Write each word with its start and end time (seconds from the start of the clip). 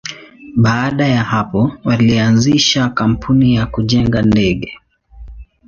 Baada 0.55 1.07
ya 1.07 1.23
hapo, 1.23 1.71
walianzisha 1.83 2.89
kampuni 2.89 3.55
ya 3.55 3.65
kujenga 3.65 4.21
ndege. 4.21 4.79